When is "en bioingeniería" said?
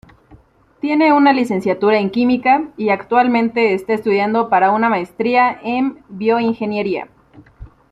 5.63-7.07